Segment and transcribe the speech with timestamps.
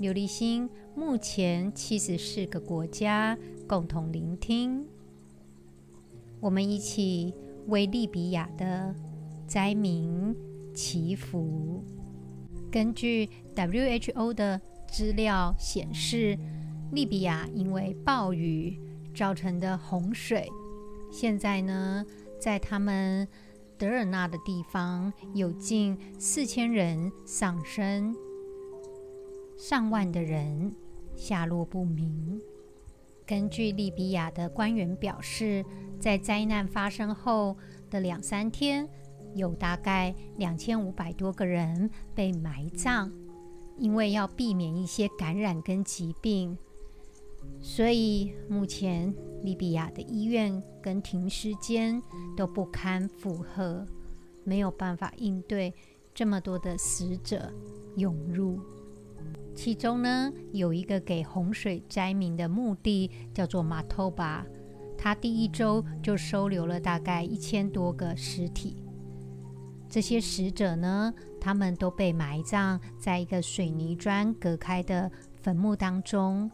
[0.00, 3.36] 琉璃星目前七十四个国家
[3.68, 4.86] 共同聆听，
[6.40, 7.34] 我们一起
[7.66, 8.94] 为利比亚的
[9.46, 10.34] 灾民
[10.72, 11.84] 祈福。
[12.72, 14.58] 根据 WHO 的
[14.88, 16.34] 资料显示，
[16.92, 18.80] 利比亚因为暴雨
[19.14, 20.48] 造成的洪水，
[21.12, 22.02] 现在呢，
[22.40, 23.28] 在他们
[23.76, 28.16] 德尔纳的地方有近四千人丧生。
[29.60, 30.74] 上万的人
[31.14, 32.40] 下落不明。
[33.26, 35.62] 根据利比亚的官员表示，
[35.98, 37.54] 在灾难发生后
[37.90, 38.88] 的两三天，
[39.34, 43.12] 有大概两千五百多个人被埋葬，
[43.76, 46.56] 因为要避免一些感染跟疾病，
[47.60, 52.02] 所以目前利比亚的医院跟停尸间
[52.34, 53.86] 都不堪负荷，
[54.42, 55.74] 没有办法应对
[56.14, 57.52] 这么多的死者
[57.96, 58.58] 涌入。
[59.62, 64.42] 其中呢，有一个给洪水灾民的墓地，叫做马托巴。
[64.96, 68.82] 他第一周就收留了大概一千多个尸体。
[69.86, 76.50] 这些死者呢，他们都被埋葬在一个水泥砖隔开的坟墓当中。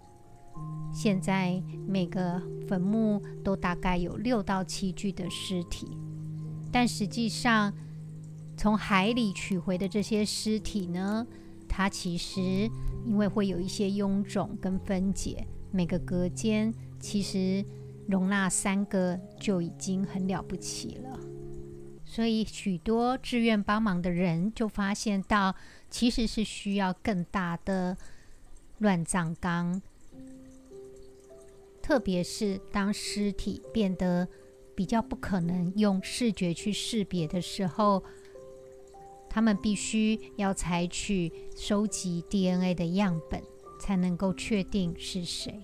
[0.92, 5.96] 现在每个坟墓都大概有六到七具的尸体，
[6.72, 7.72] 但实际上
[8.56, 11.24] 从海里取回的这些尸体呢，
[11.68, 12.68] 它其实
[13.06, 17.64] 因为会有一些臃肿跟分解，每个隔间其实
[18.08, 21.18] 容纳三个就已经很了不起了。
[22.04, 25.54] 所以许多志愿帮忙的人就发现到，
[25.88, 27.96] 其实是需要更大的
[28.78, 29.80] 乱葬岗，
[31.80, 34.26] 特别是当尸体变得
[34.74, 38.02] 比较不可能用视觉去识别的时候。
[39.28, 43.42] 他们必须要采取收集 DNA 的样本，
[43.80, 45.62] 才能够确定是谁。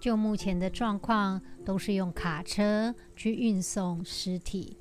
[0.00, 4.76] 就目前的状况，都是用卡车去运送尸体，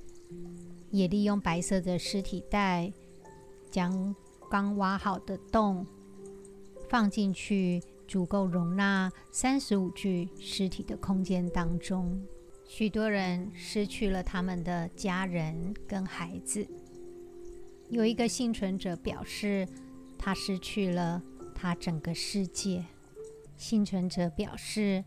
[0.92, 2.92] 也利用白色的尸体袋，
[3.72, 4.16] 将
[4.50, 5.86] 刚挖好的洞
[6.88, 12.22] 放进去足够容纳三十五具尸体的空间当中。
[12.68, 16.68] 许多人失去了他们的家人跟孩子。
[17.90, 19.66] 有一个幸存者表示，
[20.18, 21.24] 他失去了
[21.56, 22.84] 他整个世界。
[23.56, 25.04] 幸存者表示，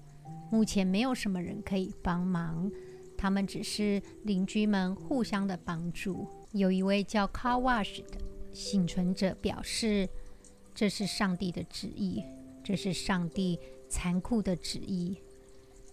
[0.50, 2.72] 目前没有什么人可以帮忙，
[3.18, 6.26] 他们只是邻居们互相的帮助。
[6.52, 8.18] 有一位叫 Carwash 的
[8.50, 10.08] 幸存者表示，
[10.74, 12.24] 这是上帝的旨意，
[12.64, 15.18] 这是上帝残酷的旨意，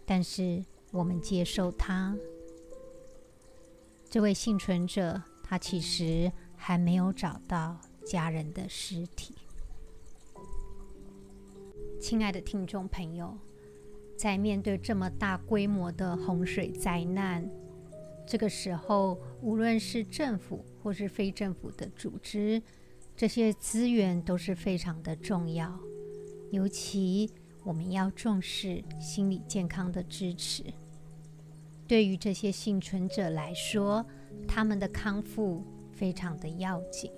[0.05, 2.17] 但是我们接受它。
[4.09, 6.31] 这位幸存者，他其实。
[6.67, 9.33] 还没有找到家人的尸体。
[11.97, 13.38] 亲爱的听众朋友，
[14.17, 17.50] 在面对这么大规模的洪水灾难，
[18.27, 22.61] 这个时候，无论是政府或是非政府的组织，
[23.16, 25.79] 这些资源都是非常的重要。
[26.51, 27.31] 尤其
[27.63, 30.66] 我们要重视心理健康的支持。
[31.88, 34.06] 对于这些幸存者来说，
[34.45, 35.63] 他们的康复。
[35.97, 37.11] 非常的要紧，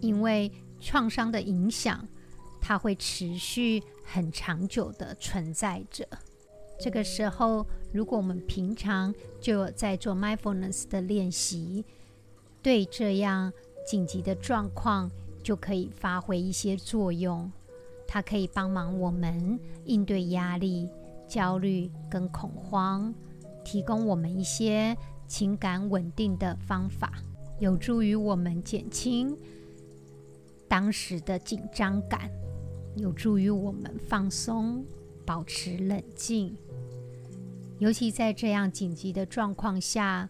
[0.00, 0.50] 因为
[0.80, 2.06] 创伤的影响，
[2.60, 6.06] 它会持续很长久的存在着。
[6.78, 11.84] 这个时候，如果我们平常就有在做 mindfulness 的练习，
[12.62, 13.52] 对这样
[13.86, 15.10] 紧急的状况
[15.42, 17.50] 就可以发挥一些作用。
[18.06, 20.88] 它可以帮忙我们应对压力、
[21.28, 23.14] 焦虑跟恐慌，
[23.62, 24.96] 提供我们一些
[25.28, 27.12] 情感稳定的方法。
[27.60, 29.36] 有助于我们减轻
[30.66, 32.30] 当时的紧张感，
[32.96, 34.82] 有助于我们放松，
[35.26, 36.56] 保持冷静。
[37.78, 40.28] 尤其在这样紧急的状况下，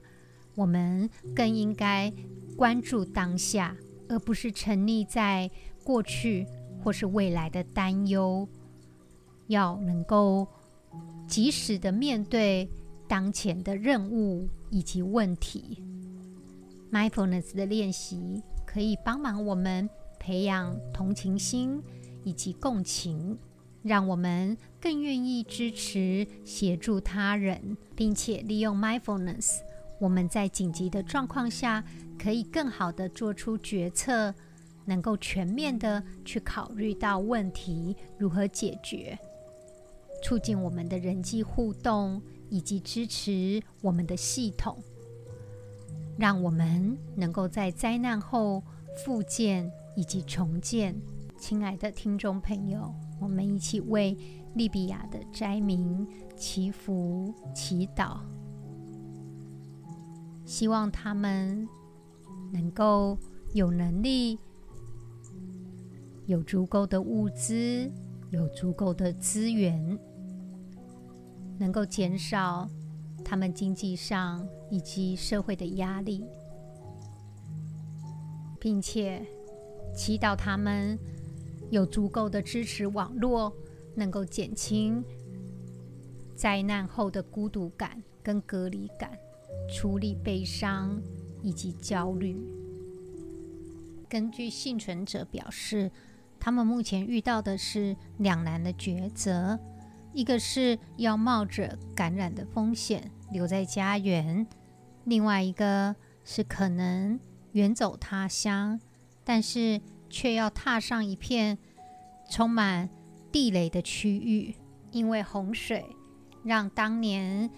[0.57, 2.13] 我们更应该
[2.57, 3.77] 关注当下，
[4.09, 5.49] 而不是沉溺在
[5.85, 6.45] 过去
[6.83, 8.49] 或是未来的担忧。
[9.47, 10.49] 要能够
[11.29, 12.69] 及时的面对
[13.09, 15.83] 当前的任务以及问题。
[16.93, 19.89] Mindfulness 的练习可以帮忙我们
[20.19, 21.81] 培养同情心
[22.25, 23.39] 以及共情，
[23.83, 29.61] 让我们更愿意支持、协助他人，并且利用 mindfulness，
[30.01, 31.85] 我们在紧急的状况下
[32.19, 34.35] 可以更好地做出决策，
[34.85, 39.17] 能够全面地去考虑到问题如何解决，
[40.25, 44.77] 促进我们的人际互动，以及支持我们的系统，
[46.19, 48.63] 让我们能够在灾难后
[49.05, 50.95] 复建以及重建。
[51.39, 52.95] 亲爱的听众朋友。
[53.21, 54.17] 我们一起为
[54.55, 56.09] 利比亚的灾民
[56.39, 58.19] 祈福祈祷，
[60.47, 61.69] 希望他们
[62.51, 63.19] 能够
[63.53, 64.39] 有能力、
[66.25, 67.93] 有足够的物资、
[68.31, 69.99] 有足够的资源，
[71.59, 72.67] 能够减少
[73.25, 76.25] 他们经济上以及社会的压力，
[78.59, 79.25] 并且
[79.95, 80.99] 祈祷他们。
[81.71, 83.55] 有足够的支持网络，
[83.95, 85.05] 能够减轻
[86.35, 89.17] 灾难后的孤独感跟隔离感，
[89.73, 91.01] 处理悲伤
[91.45, 92.37] 以及焦虑。
[94.09, 95.89] 根据幸存者表示，
[96.41, 99.57] 他们目前遇到的是两难的抉择：
[100.13, 104.47] 一个是要冒着感染的风险留在家园，
[105.05, 107.19] 另外一个是可能
[107.53, 108.81] 远走他乡，
[109.25, 109.81] 但是。
[110.13, 111.57] 却要踏上一片
[112.29, 112.91] 充满
[113.31, 114.57] 地雷的区域，
[114.91, 115.87] 因为洪水
[116.43, 117.49] 让当年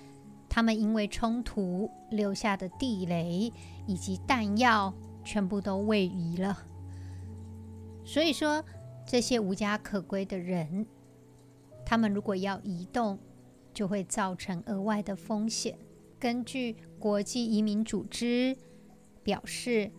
[0.51, 3.51] 他们因为冲突留下的地雷
[3.87, 4.93] 以及弹药
[5.25, 6.59] 全部都位移了。
[8.05, 8.63] 所以说，
[9.07, 10.87] 这些无家可归的人，
[11.85, 13.19] 他们如果要移动，
[13.75, 15.79] 就会造成额外的风险。
[16.19, 18.57] 根据国际移民组织
[19.23, 19.91] 表示，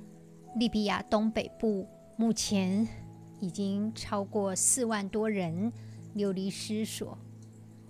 [0.56, 1.88] 利比亚东北部。
[2.16, 2.88] 目前
[3.40, 5.74] 已经超过四万多人
[6.14, 7.18] 流离失所，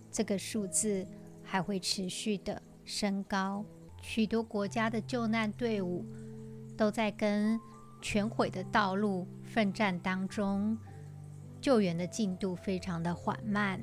[0.10, 1.06] 这个数字
[1.44, 3.66] 还会持续的升高。
[4.02, 6.06] 许多国家的救难队伍
[6.78, 7.60] 都在跟
[8.02, 10.78] 全毁的道路奋战当中，
[11.64, 13.82] 救援的进度非常的缓慢。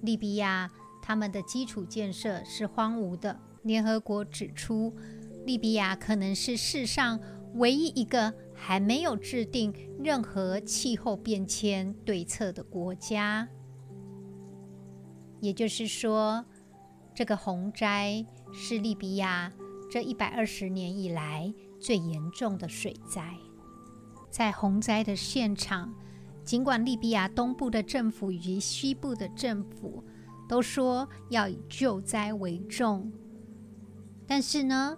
[0.00, 0.70] 利比亚
[1.02, 3.38] 他们的基础建设是荒芜的。
[3.64, 4.94] 联合国指出，
[5.44, 7.20] 利比亚可能是世上
[7.56, 8.32] 唯一一个。
[8.56, 13.48] 还没有制定任何气候变迁对策的国家，
[15.40, 16.46] 也就是说，
[17.12, 19.52] 这个洪灾是利比亚
[19.90, 23.34] 这一百二十年以来最严重的水灾。
[24.30, 25.92] 在洪灾的现场，
[26.44, 30.04] 尽管利比亚东部的政府以及西部的政府
[30.48, 33.10] 都说要以救灾为重，
[34.26, 34.96] 但是呢，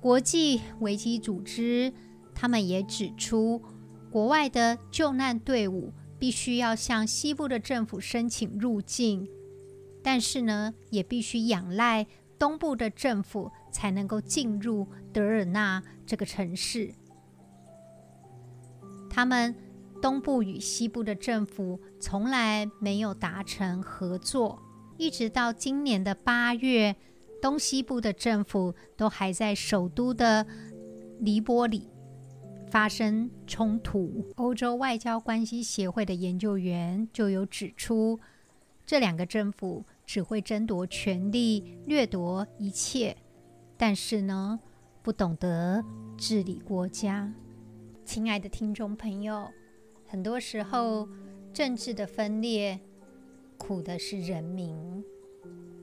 [0.00, 1.92] 国际危机组织。
[2.40, 3.60] 他们也指出，
[4.12, 9.28] 国外的救难队伍必须要向西部的政府申请入境，
[10.04, 12.06] 但是呢，也必须仰赖
[12.38, 16.94] 东部的政府才能够进入德尔纳这个城市。
[19.10, 19.52] 他们
[20.00, 24.62] 东部与西部的政府从来没有达成合作，
[24.96, 26.96] 一直到今年的八月，
[27.42, 30.46] 东西部的政府都还在首都的
[31.20, 31.88] 黎波里。
[32.70, 38.20] 发生冲突，欧洲外交关系协会的研究员就有指出，
[38.84, 43.16] 这两个政府只会争夺权力、掠夺一切，
[43.78, 44.60] 但是呢，
[45.02, 45.82] 不懂得
[46.18, 47.32] 治理国家。
[48.04, 49.48] 亲爱的听众朋友，
[50.08, 51.08] 很多时候
[51.52, 52.80] 政治的分裂
[53.56, 55.04] 苦的是人民。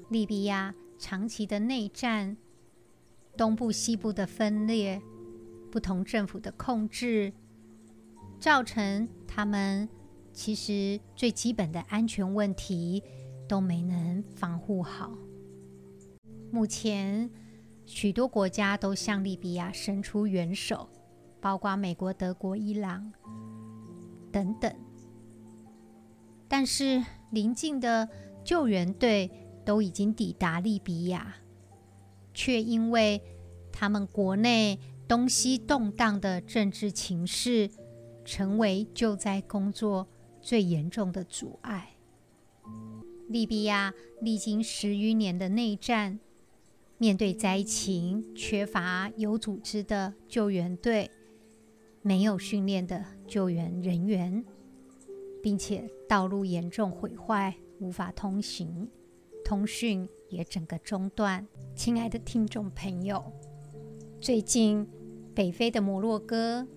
[0.10, 2.36] 利比亚长期的内战，
[3.38, 5.02] 东部、西部的分裂。
[5.72, 7.34] 不同政府的控制，
[8.40, 9.90] 造成他们
[10.32, 13.04] 其实最基本的安全问题
[13.46, 15.12] 都没能防护好。
[16.50, 17.30] 目前，
[17.86, 20.88] 许多国家都向利比亚伸出援手，
[21.42, 23.12] 包括美国、德国、伊朗
[24.36, 24.76] 等等。
[26.50, 27.02] 但是，
[27.32, 28.10] 邻近的
[28.44, 29.32] 救援队
[29.64, 31.36] 都已经抵达利比亚，
[32.34, 33.22] 却因为
[33.72, 34.78] 他们国内
[35.08, 37.70] 东西动荡的政治情势，
[38.26, 40.06] 成为救灾工作
[40.42, 41.96] 最严重的阻碍。
[43.30, 46.20] 利比亚历经十余年的内战，
[46.98, 51.10] 面对灾情，缺乏有组织的救援队，
[52.08, 54.46] 没有训练的救援人员，
[55.42, 58.88] 并且道路严重毁坏，无法通行，
[59.44, 61.48] 通讯也整个中断。
[61.76, 63.34] 亲爱的听众朋友。
[64.22, 64.88] 最近，
[65.34, 66.68] 北非的摩洛哥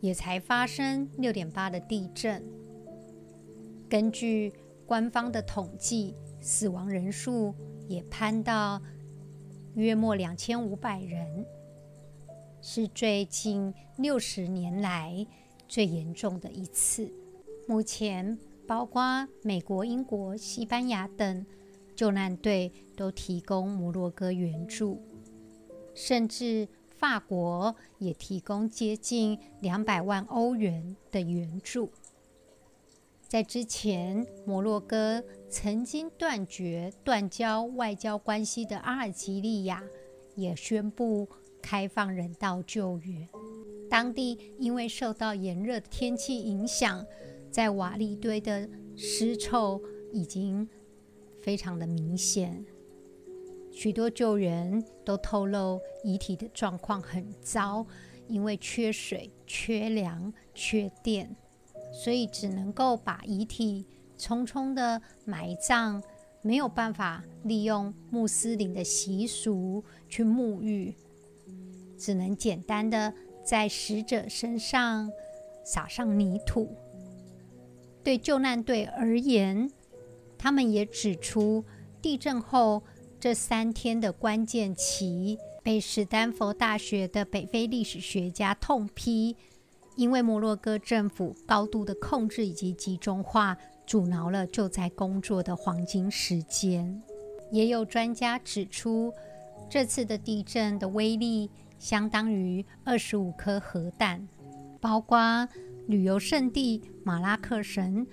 [0.00, 2.42] 也才发生六点八的地震。
[3.90, 4.54] 根据
[4.86, 7.54] 官方的统计，死亡人数
[7.88, 8.80] 也攀到
[9.74, 11.44] 约莫两千五百人，
[12.64, 15.26] 是最近六十年来
[15.66, 17.12] 最严重的一次。
[17.66, 18.38] 目前，
[18.68, 21.44] 包括美国、英国、西班牙等
[21.96, 25.02] 救难队都提供摩洛哥援助，
[25.92, 31.90] 甚至法国也提供接近两百万欧元的援助。
[33.26, 39.82] 在之前，摩洛哥曾经断绝断交外交关系的阿尔及利亚
[40.36, 41.28] 也宣布
[41.62, 43.28] 开放人道救援。
[43.88, 47.06] 当地因为受到炎热的天气影响，
[47.50, 49.80] 在瓦砾堆的尸臭
[50.12, 50.68] 已经
[51.40, 52.64] 非常的明显，
[53.70, 57.86] 许多救援都透露遗体的状况很糟，
[58.28, 61.36] 因为缺水、缺粮、缺电。
[61.94, 63.84] 所以只能够把遗体
[64.16, 66.02] 匆匆的埋葬，
[66.40, 70.94] 没有办法利用穆斯林的习俗去沐浴，
[72.02, 75.08] 只能简单的在死者身上
[75.64, 76.74] 撒上泥土。
[78.02, 79.70] 对救难队而言，
[80.36, 81.64] 他们也指出，
[82.02, 82.82] 地震后
[83.20, 89.36] 这三天的关键期被史丹佛大学的北非历史学家痛批。
[89.94, 93.56] 因为摩洛哥政府高度的控制以及集中化，
[93.86, 97.02] 阻挠了救灾工作的黄金时间。
[97.50, 99.12] 也有专家指出，
[99.68, 101.50] 这次的地震的威力
[101.82, 104.28] 相当于二十五颗核弹，
[104.80, 105.48] 包括
[105.88, 108.06] 旅游胜地马拉克什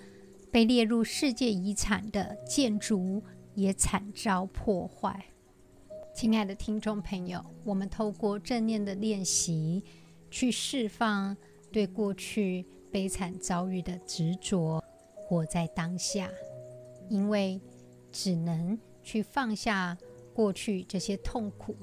[0.50, 3.22] 被列入世界遗产的建筑
[3.54, 5.24] 也惨遭破坏。
[6.12, 9.84] 亲爱的听众朋友，我们透过正念的练习
[10.32, 11.36] 去释放。
[11.70, 14.82] 对过去悲惨遭遇的执着，
[15.14, 16.28] 活在当下，
[17.08, 17.60] 因为
[18.10, 19.96] 只能去放下
[20.34, 21.76] 过去这些痛苦，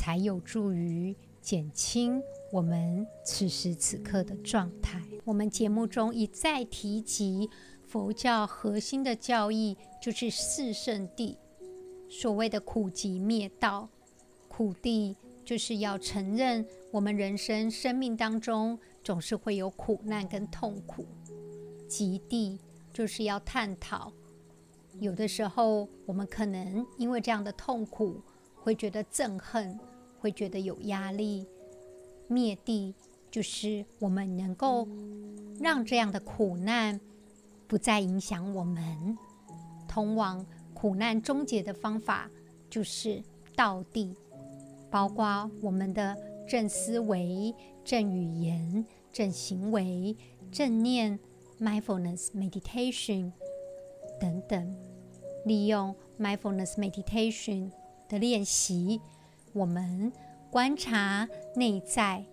[0.00, 4.98] 才有助于减轻我们此时此刻的状态。
[5.26, 7.50] 我们节目中一再提及，
[7.86, 11.36] 佛教核心的教义就是四圣谛，
[12.08, 13.90] 所谓的苦集灭道，
[14.48, 15.14] 苦谛
[15.44, 16.64] 就是要承认。
[16.90, 21.04] 我们人生生命当中总是会有苦难跟痛苦，
[21.86, 22.58] 极地
[22.90, 24.10] 就是要探讨。
[24.98, 28.22] 有的时候我们可能因为这样的痛苦，
[28.54, 29.78] 会觉得憎恨，
[30.20, 31.46] 会觉得有压力。
[32.28, 32.94] 灭地
[33.30, 34.86] 就是我们能够
[35.58, 37.00] 让这样的苦难
[37.66, 39.18] 不再影响我们。
[39.88, 42.30] 通往苦难终结的方法
[42.68, 43.22] 就是
[43.56, 44.14] 道地，
[44.90, 46.16] 包括我们的。
[46.48, 50.16] 正思维、正语言、正行为、
[50.50, 51.16] 正念、
[51.60, 53.30] mindfulness meditation
[54.20, 54.76] 等等，
[55.44, 57.70] 利用 mindfulness meditation
[58.08, 59.00] 的练习，
[59.52, 60.12] 我们
[60.50, 62.24] 观察内在，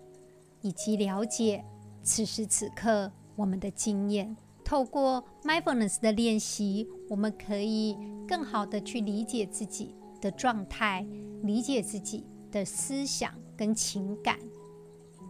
[0.60, 1.64] 以及了解
[2.02, 4.36] 此时此刻我们的经验。
[4.64, 7.96] 透过 mindfulness 的练习，我们可以
[8.26, 11.06] 更好的去理解自己的状态，
[11.42, 13.32] 理解自己的思想。
[13.58, 14.38] 跟情感，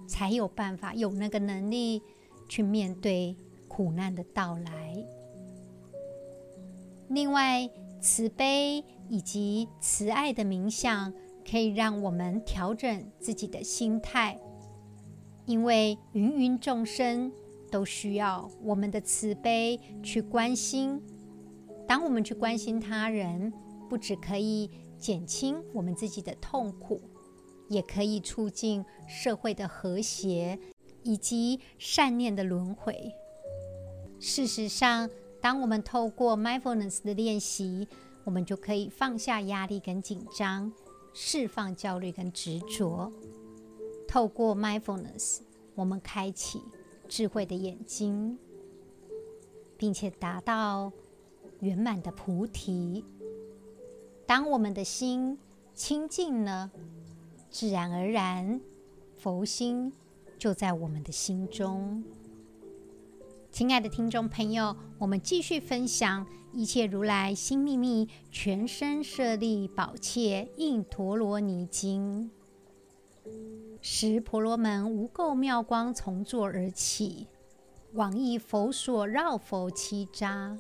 [0.07, 2.02] 才有办法有那个能力
[2.47, 3.35] 去面对
[3.68, 5.02] 苦难的到来。
[7.09, 7.71] 另外，
[8.02, 11.11] 慈悲以及慈爱的冥想，
[11.49, 14.38] 可以让我们调整自己的心态，
[15.47, 17.33] 因为芸芸众生
[17.71, 21.00] 都需要我们的慈悲去关心。
[21.87, 23.52] 当我们去关心他人，
[23.88, 27.00] 不只可以减轻我们自己的痛苦。
[27.71, 30.59] 也可以促进社会的和谐
[31.02, 33.12] 以及善念的轮回。
[34.19, 37.87] 事实上，当我们透过 mindfulness 的练习，
[38.25, 40.73] 我们就可以放下压力跟紧张，
[41.12, 43.12] 释放焦虑跟执着。
[44.07, 45.41] 透过 mindfulness，
[45.75, 46.62] 我们开启
[47.09, 48.38] 智慧的眼睛，
[49.77, 50.93] 并且达到
[51.61, 53.05] 圆满的菩提。
[54.27, 55.38] 当我们的心
[55.75, 56.71] 清净了，
[57.50, 58.61] 自然而然，
[59.17, 59.93] 佛心
[60.38, 62.03] 就在我们的心中。
[63.50, 72.31] 亲爱的听众朋友，我们继续分享《一切如来心秘密全身舍利宝切印陀罗尼经》。
[73.81, 77.26] 时婆罗门无垢妙光从座而起，
[77.95, 80.59] 往诣佛所绕佛七匝，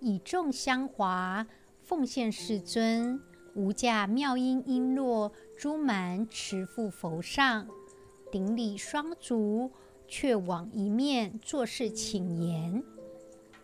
[0.00, 1.46] 以众香华
[1.82, 3.20] 奉献世尊。
[3.54, 7.68] 无价妙音璎珞，珠满持覆佛上，
[8.30, 9.70] 顶礼双足，
[10.06, 12.82] 却往一面作是请言：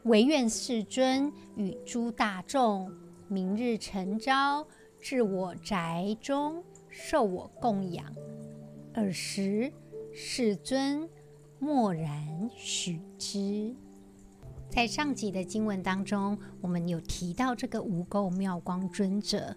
[0.04, 2.90] 唯愿世尊与诸大众，
[3.28, 4.66] 明日晨朝
[5.00, 8.14] 至我宅中，受我供养。
[8.94, 9.72] 尔时
[10.12, 11.08] 世尊
[11.58, 13.74] 默然许之。
[14.68, 19.56] 在上集的经文当中，我们有提到这个无垢妙光尊者。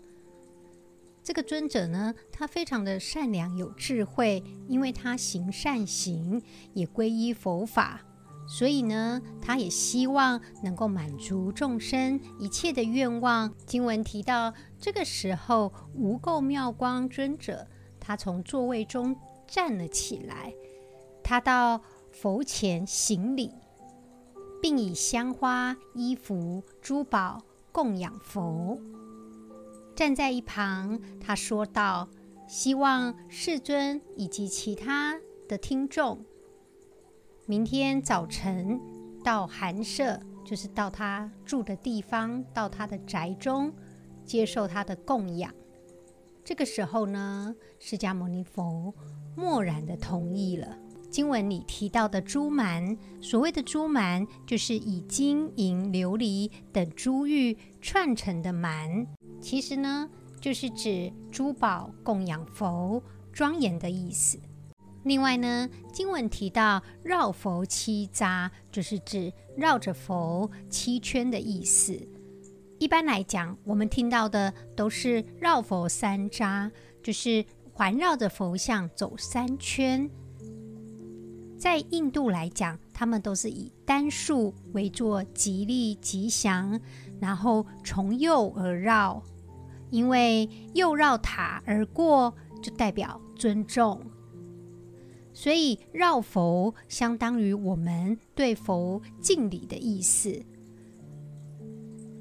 [1.23, 6.41] 这个尊者呢，他非常的善良有智慧，因为他行善行，
[6.73, 8.01] 也皈依佛法，
[8.45, 13.53] 所以呢，他也希望能够满足众生一切的愿望。
[13.65, 17.65] 经文提到，这个时候无垢妙光尊者，
[18.01, 19.15] 他从座位中
[19.47, 20.53] 站了起来，
[21.23, 23.49] 他到佛前行礼，
[24.61, 28.77] 并以香花、衣服、珠宝供养佛。
[29.95, 32.09] 站在一旁，他说道
[32.47, 36.25] ：“希望世尊以及其他的听众，
[37.45, 38.79] 明天早晨
[39.23, 43.71] 到寒舍，就是到他住的地方，到他的宅中，
[44.25, 45.53] 接受他的供养。”
[46.43, 48.93] 这个时候呢，释迦牟尼佛
[49.35, 50.79] 默然的同意了。
[51.13, 59.05] 经文里提到的珠蛮，所谓的珠蛮，就是以金银琉璃等珠玉串成的蛮。
[59.39, 60.09] 其实呢，
[60.41, 62.99] 就是指珠宝供养佛，
[63.31, 64.39] 庄严的意思。
[65.03, 71.95] 另外呢，经文提到绕佛七匝，就是指绕着佛七圈的意思。
[72.79, 76.71] 一般来讲，我们听到的都是绕佛三匝，
[77.03, 80.09] 就是环绕着佛像走三圈。
[81.63, 86.77] 在印度来讲，他们都是以单数为作吉利吉祥，
[87.21, 89.23] 然后从右而绕。
[89.89, 94.01] 因为右绕塔而过，就代表尊重，
[95.31, 100.43] 所以绕佛相当于我们对佛敬礼的意思。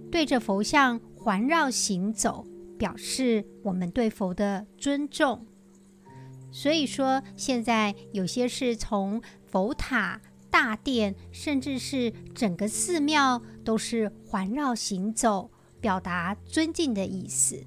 [0.08, 2.46] 对着佛像环绕行走，
[2.78, 5.44] 表示我们对佛的尊重。
[6.52, 15.50] 所以说，现在有些是从佛塔、大殿，甚至是整个寺庙，都是环绕行走。
[15.80, 17.60] 表达尊敬的意思。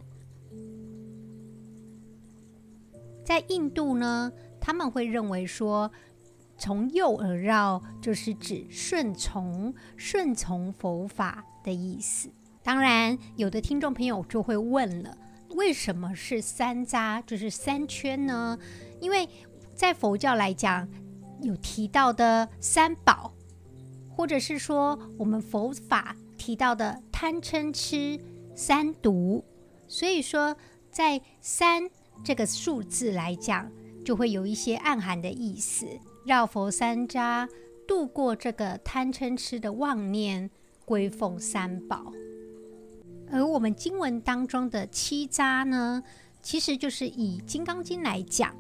[3.26, 5.92] 在印度呢，他们会认为说，
[6.58, 12.30] 从右而绕就是指顺从、顺从佛法的意思。
[12.64, 15.18] 当然，有的听众朋友就会问了：
[15.50, 18.58] 为什么是三匝，就是三圈呢？
[19.00, 19.28] 因为
[19.74, 20.88] 在佛教来讲，
[21.42, 23.34] 有提到的三宝，
[24.10, 26.16] 或者是说我们佛法。
[26.38, 28.20] 提到的贪嗔痴
[28.54, 29.44] 三毒，
[29.88, 30.56] 所以说
[30.92, 31.90] 在三
[32.24, 33.72] 这个数字来讲，
[34.04, 35.88] 就会有一些暗含的意思。
[36.24, 37.50] 绕佛三匝，
[37.88, 40.52] 度过这个贪嗔痴的妄念，
[40.84, 42.12] 归奉三宝。
[43.36, 46.02] 而我们经文当中的七渣呢，
[46.42, 48.56] 其实就是以《金刚经》来讲，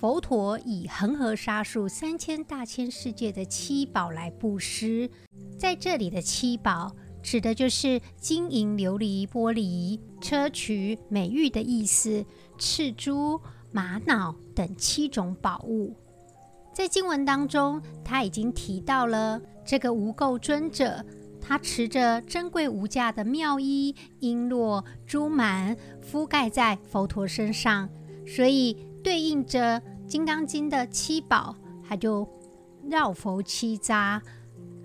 [0.00, 5.08] 佛陀以恒河沙数三千大千世界的七宝来布施，
[5.56, 6.92] 在这里的七宝。
[7.22, 12.24] 指的就是金银琉璃玻璃砗磲美玉的意思，
[12.58, 15.94] 赤珠玛瑙等七种宝物。
[16.72, 21.04] 在经文当中，他已经提到了这个无垢尊者，
[21.46, 27.88] 他持着珍贵无价的妙衣璎珞珠满覆盖在佛陀身上，
[28.26, 31.54] 所以对应着《金刚经》的七宝，
[31.86, 32.26] 他就
[32.88, 34.20] 绕佛七匝，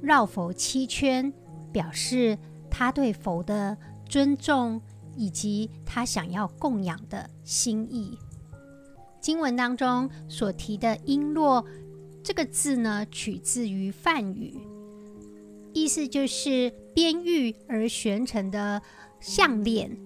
[0.01, 1.33] 绕佛七圈。
[1.73, 2.37] 表示
[2.69, 4.81] 他对佛的尊重，
[5.15, 8.17] 以及他想要供养的心意。
[9.21, 11.65] 经文当中所提的“璎珞”
[12.21, 14.59] 这个字呢，取自于梵语，
[15.73, 18.81] 意思就是编玉而悬成的
[19.19, 19.97] 项链。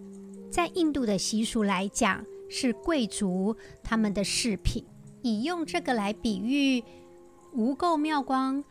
[0.52, 4.86] 在印度的习俗来讲，是贵族他们的饰品，
[5.22, 6.84] 以用这个来比喻
[7.54, 8.64] 无垢妙光。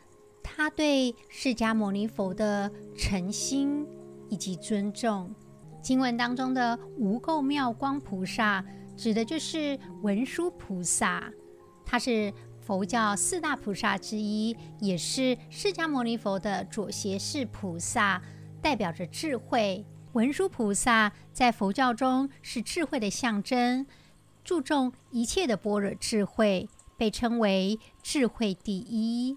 [0.43, 3.87] 他对释迦牟尼佛的诚心
[4.29, 5.35] 以及尊重，
[5.83, 8.65] 经文当中的无垢妙光菩萨，
[8.97, 11.33] 指的就是文殊菩萨，
[11.85, 12.33] 他是
[12.65, 18.23] 佛教四大菩萨之一，也是释迦牟尼佛的左胁侍菩萨，
[18.63, 19.85] 代表着智慧。
[20.15, 23.85] 文殊菩萨在佛教中是智慧的象征，
[24.43, 29.37] 注重一切的般若智慧，被称为智慧第一。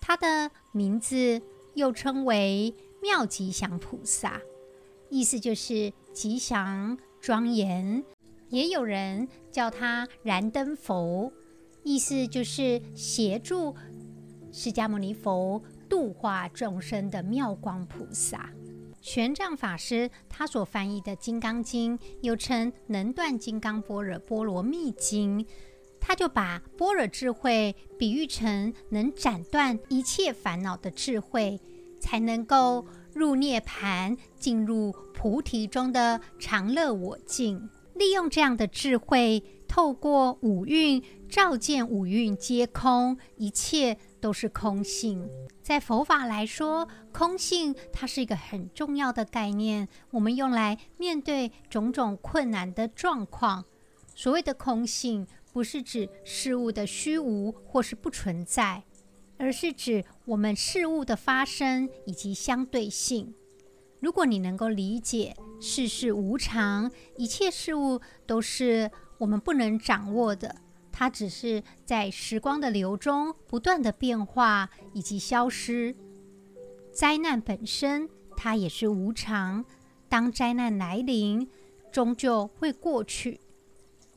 [0.00, 1.42] 他的名字
[1.74, 4.40] 又称为妙吉祥菩萨，
[5.10, 8.04] 意思就是吉祥庄严。
[8.50, 11.32] 也有人叫他燃灯佛，
[11.84, 13.74] 意思就是协助
[14.52, 18.50] 释迦牟尼佛度化众生的妙光菩萨。
[19.00, 25.44] 玄奘法师他所翻译的《金刚经》，又称《能断金刚般若波罗蜜经》，
[26.00, 31.60] 他就把般若智慧比喻成能斩断一切烦恼的智慧，
[31.98, 37.68] 才能够入涅槃，进入菩提中的常乐我净。
[37.94, 39.42] 利用这样的智慧，
[39.72, 45.26] 透过五蕴照见五蕴皆空，一切都是空性。
[45.62, 53.64] 在佛法来说，空性它是一个很重要的概念，我们用来面对种种困难的状况。
[54.14, 58.82] 所谓的空性，不是指事物的虚无或是不存在，
[59.38, 63.32] 而是指我们事物的发生以及相对性。
[64.00, 68.90] 如果你能够理解世事无常，一切事物都是
[69.22, 70.56] 我们不能掌握的。
[70.90, 75.94] 它只是在时光的流中不断的变化以及消失。
[76.92, 79.64] 灾难本身它也是无常，
[80.08, 81.48] 当灾难来临，
[81.92, 83.40] 终究会过去。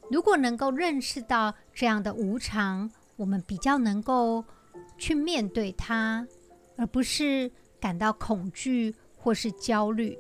[0.10, 4.44] 如果能够认识到这样的无常，我们比较能够
[4.98, 6.28] 去面对它，
[6.78, 10.18] 而不是感到恐惧或是焦虑。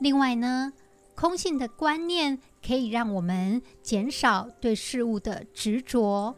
[0.00, 0.72] 另外呢，
[1.14, 6.36] 空性的观念可以让我们减少对事物的执着。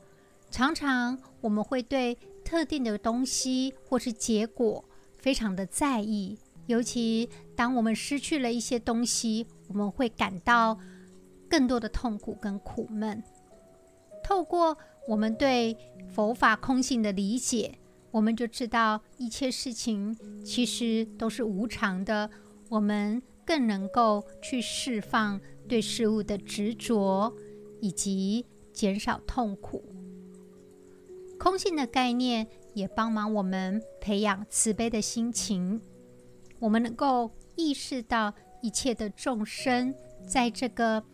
[0.51, 4.85] 常常我们会对特定的东西或是结果
[5.19, 10.79] 非常的在意，尤其当我们失去了一些东西，我们会感到
[11.49, 13.23] 更多的痛苦跟苦闷。
[14.23, 14.77] 透过
[15.09, 15.77] 我们对
[16.09, 17.79] 佛法空性的理解，
[18.11, 22.31] 我们就知道一切事情其实都是无常的。
[22.69, 27.35] 我们更能够去释放对事物的执着，
[27.81, 29.85] 以及减少痛苦。
[31.39, 35.81] 空性的概念也帮忙我们培养慈悲的心情。
[36.59, 39.95] 我们能够意识到一切的众生
[40.27, 41.05] 在这个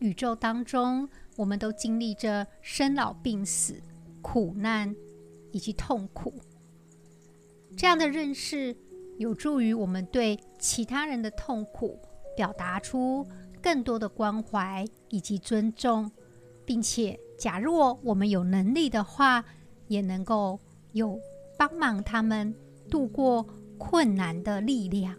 [0.00, 3.80] 宇宙当中，我们都经历着生老病死、
[4.20, 4.94] 苦难
[5.52, 6.34] 以及痛苦。
[7.76, 8.76] 这样的认识。
[9.18, 11.98] 有助于我们对其他人的痛苦
[12.36, 13.26] 表达出
[13.62, 16.10] 更多的关怀以及尊重，
[16.64, 19.44] 并且，假若我们有能力的话，
[19.88, 20.60] 也能够
[20.92, 21.18] 有
[21.58, 22.54] 帮忙他们
[22.90, 23.46] 度过
[23.78, 25.16] 困难的力量。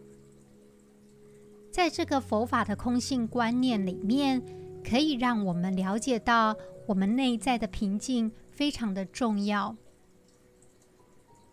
[1.72, 4.42] 在这个佛法的空性观念里面，
[4.84, 6.56] 可以让我们了解到
[6.86, 9.76] 我们内在的平静非常的重要。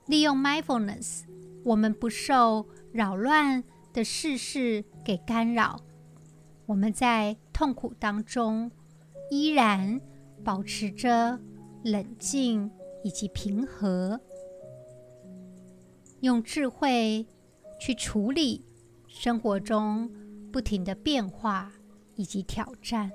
[0.07, 1.23] 利用 mindfulness。
[1.65, 5.81] 我们不受扰乱的世事给干扰，
[6.67, 8.71] 我们在痛苦当中
[9.31, 10.01] 依然
[10.45, 11.41] 保持着
[11.83, 12.71] 冷静
[13.03, 14.21] 以及平和，
[16.21, 17.27] 用智慧
[17.81, 18.65] 去处理
[19.09, 20.11] 生活中
[20.53, 21.73] 不停的变化
[22.15, 23.11] 以及挑战。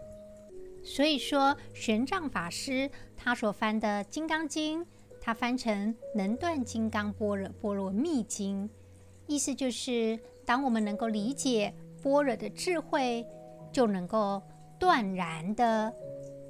[0.83, 4.81] 所以说，玄奘法师他所翻的《金刚经》。
[5.21, 8.67] 它翻成《能断金刚般若波罗蜜经》，
[9.27, 13.25] 意思就是，当我们能够理解般若的智慧，
[13.71, 14.41] 就能够
[14.79, 15.93] 断然的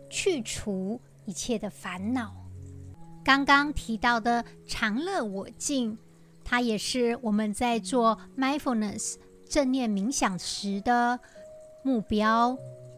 [0.10, 2.34] 去除一切的烦恼。
[3.25, 5.97] 刚刚提到的常乐我净，
[6.43, 9.15] 它也是我们在做 mindfulness
[9.47, 11.19] 正念冥想时的
[11.84, 12.58] 目标。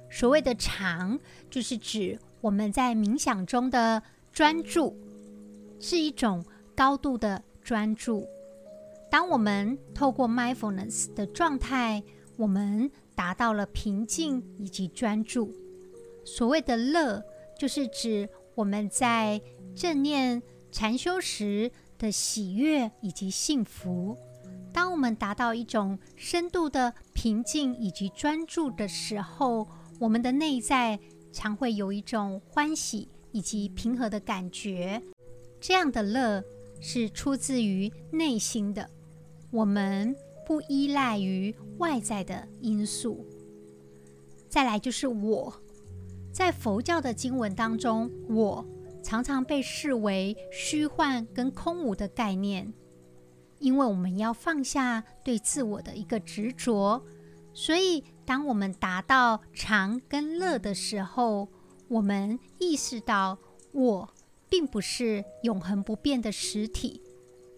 [0.09, 4.95] 所谓的常，就是指我们在冥想中的专注。
[5.81, 8.25] 是一种高度的专注。
[9.09, 12.01] 当我们透过 mindfulness 的状态，
[12.37, 15.53] 我们达到了平静以及专注。
[16.23, 17.21] 所谓的乐，
[17.59, 19.41] 就是指我们在
[19.75, 20.41] 正念
[20.71, 24.17] 禅修时的喜悦以及幸福。
[24.71, 29.67] 当我们达到一种深度的平静以及专注的时候，
[29.99, 30.97] 我们的内在
[31.33, 35.01] 常会有一种欢喜以及平和的感觉。
[35.61, 36.43] 这样的乐
[36.81, 38.89] 是出自于内心的，
[39.51, 43.23] 我们不依赖于外在的因素。
[44.49, 45.53] 再来就是我，
[46.33, 48.65] 在佛教的经文当中，我
[49.03, 52.73] 常常被视为虚幻跟空无的概念，
[53.59, 57.05] 因为我们要放下对自我的一个执着，
[57.53, 61.47] 所以当我们达到常跟乐的时候，
[61.87, 63.37] 我们意识到
[63.73, 64.09] 我。
[64.51, 67.01] 并不是永恒不变的实体，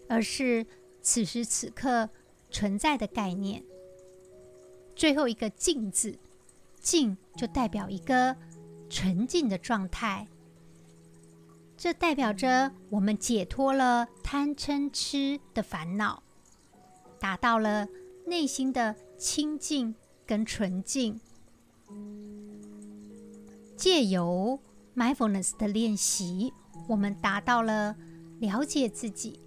[0.08, 0.64] 而是
[1.02, 2.08] 此时此刻
[2.52, 3.64] 存在的概念。
[4.94, 6.16] 最后一个“净”字
[6.78, 8.36] ，“净”就代表一个
[8.88, 10.28] 纯净的状态。
[11.76, 16.22] 这代表着我们解脱了贪嗔痴的烦恼，
[17.18, 17.88] 达到了
[18.26, 21.20] 内心的清净跟纯净。
[23.76, 24.60] 借由
[24.94, 26.54] mindfulness 的练习，
[26.88, 27.96] 我们达到了
[28.40, 29.40] 了解自己，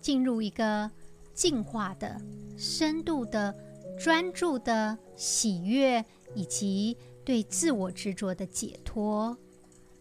[0.00, 0.90] 进入一个
[1.34, 2.20] 净化的、
[2.56, 3.54] 深度的、
[3.98, 9.36] 专注的喜悦，以及对自我执着的解脱。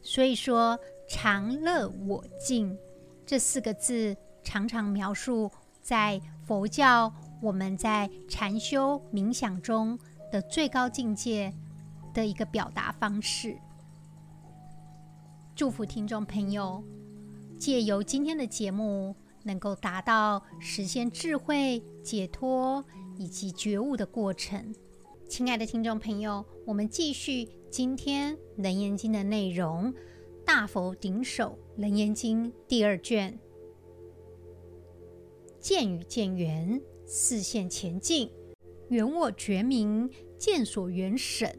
[0.01, 2.77] 所以说，常乐我净
[3.25, 9.97] 这四个字，常常描述在佛教我们在禅修冥想中
[10.31, 11.53] 的最高境界
[12.13, 13.57] 的一个表达方式。
[15.57, 16.83] 祝福听众朋友，
[17.57, 22.85] 借由今天的节目，能够达到实现智慧、解脱
[23.17, 24.71] 以及觉悟的过程。
[25.27, 29.91] 亲爱的听众朋友，我们继续今天《楞严经》的内容，
[30.45, 33.39] 《大佛顶首楞严经》第二卷，
[35.59, 38.29] 见与见缘，示现前进，
[38.89, 41.57] 缘我觉明，见所缘审，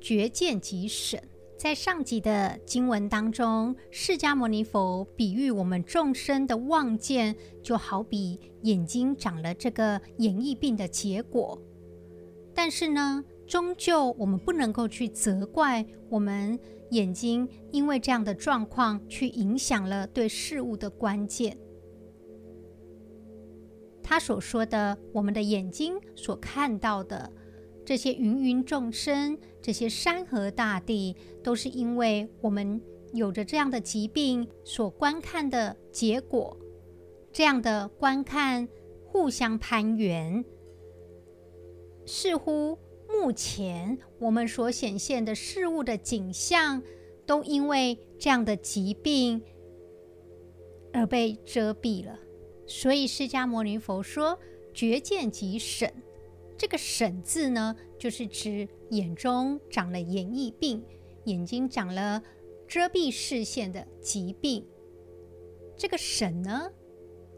[0.00, 1.20] 觉见即审。
[1.60, 11.60] 在上集的经文当中，释迦牟尼佛比喻我们众生的望见，就好比眼睛长了这个眼翳病的结果。
[12.54, 16.58] 但是呢，终究我们不能够去责怪我们
[16.92, 21.58] 眼睛，因为这样的状况去影响了对事物的观见。
[24.02, 27.30] 他所说的，我们的眼睛所看到的。
[27.82, 32.80] 这些芸芸众生，这些山河大地，都是因为我们
[33.12, 36.56] 有着这样的疾病所观看的结果。
[37.32, 38.68] 这样的观看
[39.06, 40.44] 互相攀缘，
[42.04, 46.82] 似乎目前我们所显现的事物的景象，
[47.26, 49.42] 都因为这样的疾病
[50.92, 52.18] 而被遮蔽了。
[52.66, 54.38] 所以释迦牟尼佛说
[54.74, 55.92] ：“觉见即审。”
[56.60, 60.84] 这个“审”字呢，就是指眼中长了眼翳病，
[61.24, 62.22] 眼睛长了
[62.68, 64.66] 遮蔽视线的疾病。
[65.74, 66.70] 这个“审”呢，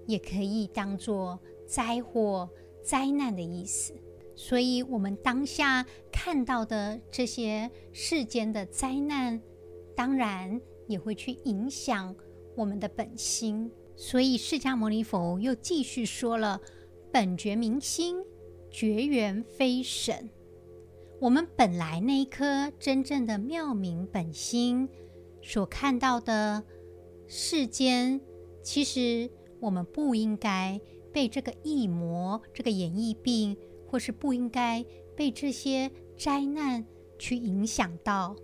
[0.08, 2.50] 也可以当作灾祸、
[2.82, 3.94] 灾难的意思。
[4.34, 9.40] 所以，我们当下看到的这些世间的灾难，
[9.94, 12.12] 当然也会去影响
[12.56, 13.70] 我们的本心。
[13.94, 16.60] 所以，释迦牟尼佛又继续说了
[17.12, 18.16] ：“本觉明心。”
[18.72, 20.30] 绝缘非审，
[21.20, 24.88] 我们本来那一颗真正的妙明本心
[25.42, 26.64] 所看到的
[27.26, 28.18] 世间，
[28.62, 29.30] 其实
[29.60, 30.80] 我们不应该
[31.12, 33.56] 被这个疫魔、这个眼翳病，
[33.86, 34.82] 或是不应该
[35.14, 36.86] 被这些灾难
[37.18, 38.34] 去影响到。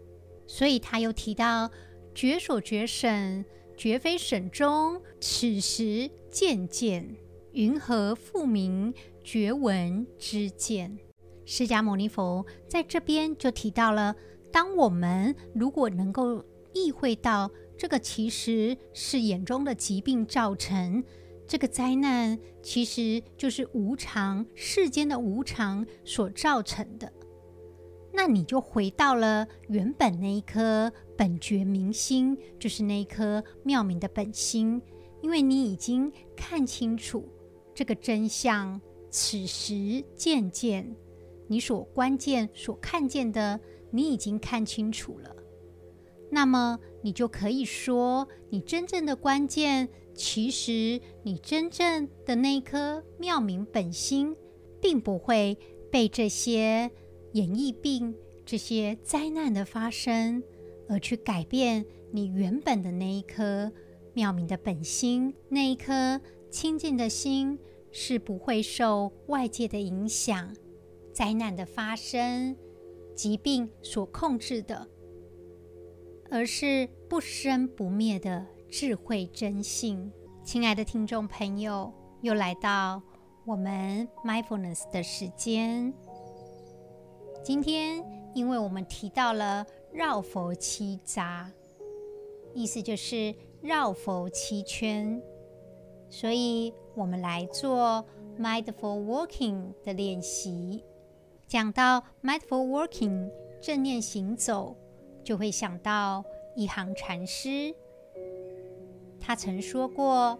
[0.46, 1.70] 所以他又提到：
[2.14, 3.44] 绝所绝审，
[3.78, 7.16] 绝非审中，此时渐渐，
[7.52, 8.92] 云何复明？
[9.30, 10.98] 觉闻之见，
[11.44, 14.16] 释迦牟尼佛在这边就提到了：
[14.50, 21.04] 当我们如果能够意会到这个其实是眼中的疾病造成，
[21.46, 27.12] 这个灾难其实就是无常，世间的无常所造成的，
[28.14, 34.80] 那你就回到了原本那一颗本觉明心，就是那一颗妙明的本心，
[35.20, 37.28] 因为你已经看清楚
[37.74, 38.80] 这个真相。
[39.10, 40.94] 此时渐渐，
[41.46, 43.58] 你所关键、所看见的，
[43.90, 45.34] 你已经看清楚了。
[46.30, 54.36] 那么，你就可以说，你真正的关键，其实你真正的那一颗妙明本心，
[54.80, 55.56] 并不会
[55.90, 56.90] 被这些
[57.32, 60.42] 演绎病、这些灾难的发生
[60.86, 63.72] 而去改变你原本的那一颗
[64.12, 67.58] 妙明的本心，那一颗清净的心。
[68.00, 70.54] 是不会受外界的影响、
[71.12, 72.56] 灾难的发生、
[73.12, 74.88] 疾病所控制的，
[76.30, 80.12] 而是不生不灭的智慧真性。
[80.44, 83.02] 亲爱的听众朋友，又来到
[83.44, 85.92] 我们 Mindfulness 的时间。
[87.42, 91.46] 今天，因为我们提到了绕佛七匝，
[92.54, 95.20] 意思就是绕佛七圈。
[96.10, 98.04] 所以，我们来做
[98.38, 100.82] mindful walking 的练习。
[101.46, 104.76] 讲到 mindful walking 正念行走，
[105.22, 106.24] 就会想到
[106.56, 107.74] 一行禅师。
[109.20, 110.38] 他曾说过：“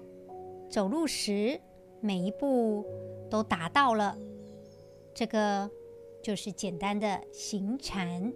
[0.71, 1.61] 走路时
[2.01, 2.85] 每一步
[3.31, 4.17] 都达到了，
[5.15, 5.71] 这个
[6.23, 8.33] 就是简单的行禅。”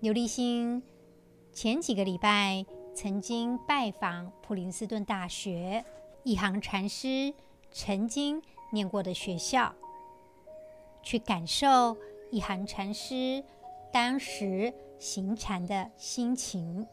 [0.00, 0.82] 刘立新
[1.52, 2.64] 前几个礼拜。
[3.00, 5.84] 曾经拜访普林斯顿大学，
[6.24, 7.32] 一行禅师
[7.70, 9.72] 曾经念过的学校，
[11.00, 11.96] 去感受
[12.32, 13.44] 一行禅师
[13.92, 16.88] 当时行禅的心情。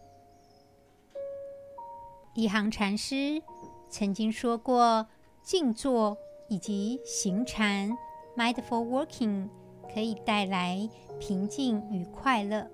[2.36, 3.42] 一行禅师
[3.90, 5.08] 曾经说过，
[5.42, 6.16] 静坐
[6.50, 7.98] 以及行禅
[8.38, 9.50] （mindful working）
[9.92, 10.88] 可以带来
[11.20, 12.70] 平静与快乐。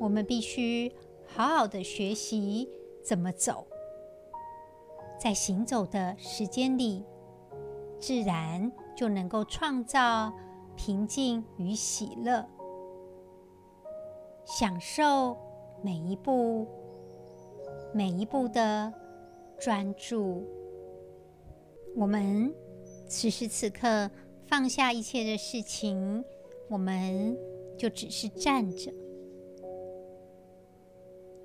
[0.00, 0.90] 我们必须
[1.34, 2.68] 好好的学习
[3.02, 3.66] 怎么走，
[5.18, 7.04] 在行走的时间里，
[7.98, 10.30] 自然就能够创造
[10.76, 12.46] 平静与喜乐，
[14.44, 15.36] 享受
[15.82, 16.66] 每一步、
[17.94, 18.92] 每一步的
[19.58, 20.46] 专注。
[21.96, 22.54] 我们
[23.08, 24.10] 此时此刻
[24.46, 26.22] 放下一切的事情，
[26.68, 27.36] 我们
[27.78, 28.92] 就只是站着。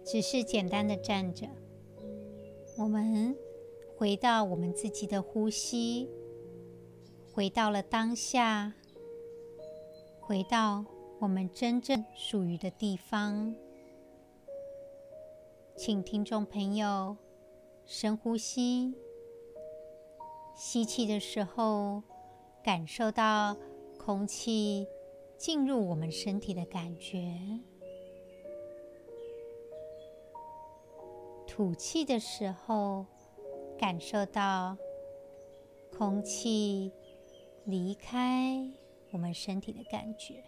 [0.09, 1.45] 只是简单的站着，
[2.77, 3.35] 我们
[3.97, 6.09] 回到我们自己的呼吸，
[7.33, 8.71] 回到了当下，
[10.21, 10.85] 回到
[11.19, 13.53] 我们真正属于的地方。
[15.75, 17.17] 请听众朋友
[17.85, 18.95] 深呼吸，
[20.55, 22.01] 吸气的时候，
[22.63, 23.57] 感受到
[23.97, 24.87] 空气
[25.37, 27.59] 进入我们身体的感觉。
[31.57, 33.03] 吐气的时候，
[33.79, 34.77] 感受到
[35.97, 36.93] 空气
[37.65, 38.71] 离开
[39.11, 40.43] 我们身体的感觉。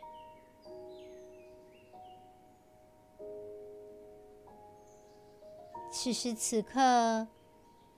[5.91, 7.27] 此时此刻，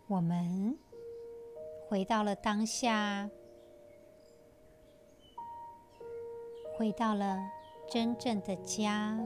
[0.07, 0.79] 我们
[1.89, 3.29] 回到了当下，
[6.77, 7.37] 回到了
[7.89, 9.19] 真正的家。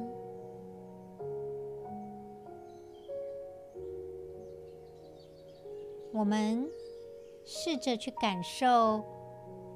[6.18, 6.66] 我们
[7.44, 9.04] 试着去感受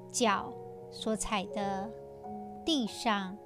[0.10, 0.54] 脚
[0.90, 1.92] 所踩的
[2.66, 3.38] 地上，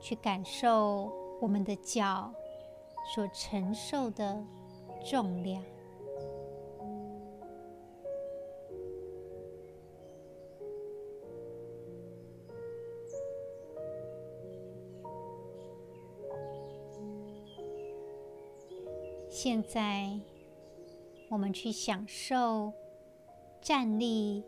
[0.00, 2.32] 去感受我们的脚
[3.14, 4.42] 所承受的
[5.04, 5.62] 重量。
[19.28, 20.18] 现在。
[21.30, 22.72] 我们去享受
[23.62, 24.42] 站立，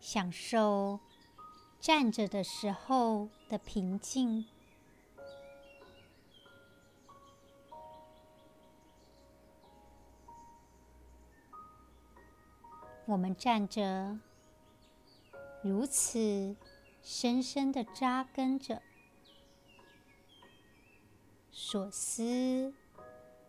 [0.00, 0.98] 享受
[1.78, 4.44] 站着的时候的平静。
[13.06, 14.18] 我们站着，
[15.62, 16.56] 如此
[17.00, 18.82] 深深的扎根着，
[21.52, 22.74] 所思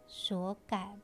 [0.06, 1.02] 所感。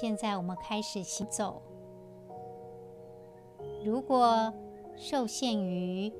[0.00, 1.60] 现在我们开始行走。
[3.84, 4.54] 如果
[4.96, 6.12] 受限于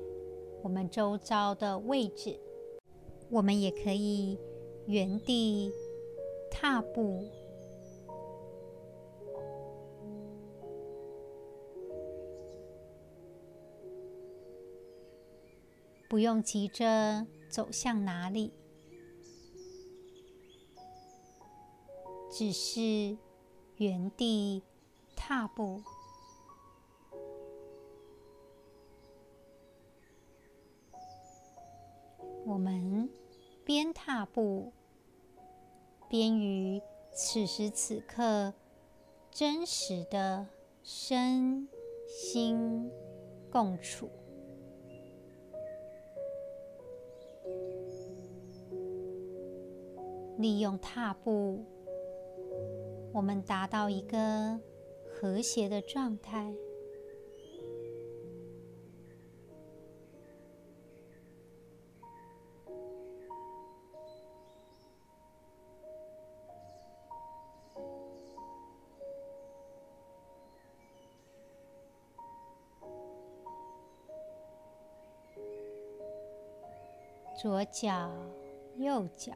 [0.61, 2.37] 我们周遭的位置，
[3.29, 4.37] 我们也可以
[4.85, 5.71] 原地
[6.51, 7.23] 踏步，
[16.09, 18.51] 不用急着走向哪里，
[22.29, 23.17] 只是。
[23.79, 24.61] 原地
[25.15, 25.81] 踏步，
[32.45, 33.09] 我们
[33.63, 34.73] 边踏步
[36.09, 36.81] 边与
[37.13, 38.53] 此时此刻
[39.31, 40.45] 真实的
[40.83, 41.69] 身
[42.05, 42.91] 心
[43.49, 44.09] 共处，
[50.37, 51.63] 利用踏步。
[53.11, 54.59] 我们达到一个
[55.11, 56.53] 和谐的状态，
[77.41, 78.11] 左脚、
[78.77, 79.33] 右脚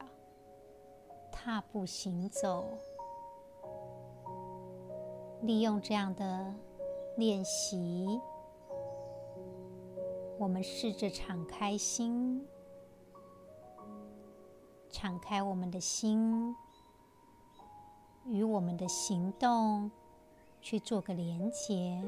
[1.30, 2.78] 踏步行走。
[5.44, 6.54] 利用这样的
[7.18, 8.18] 练习，
[10.38, 12.46] 我们试着敞开心，
[14.88, 16.56] 敞开我们的心，
[18.24, 19.90] 与我们的行动
[20.62, 22.02] 去做个连接。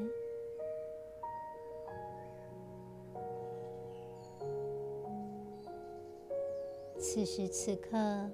[6.99, 8.31] 此时此刻，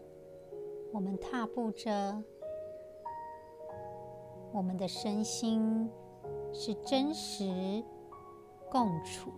[0.94, 2.24] 我们踏步着，
[4.54, 5.90] 我们的身心
[6.54, 7.84] 是真实
[8.70, 9.34] 共处。